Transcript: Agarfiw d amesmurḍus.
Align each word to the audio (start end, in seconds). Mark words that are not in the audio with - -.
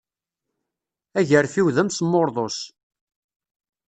Agarfiw 1.19 1.67
d 1.75 1.77
amesmurḍus. 1.81 2.59